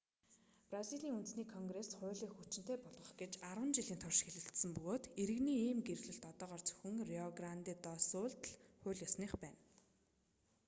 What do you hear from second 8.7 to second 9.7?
хууль ёсных байна